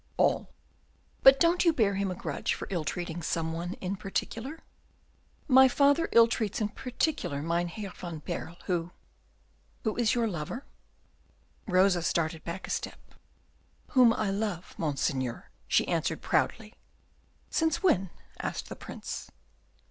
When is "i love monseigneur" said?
14.11-15.51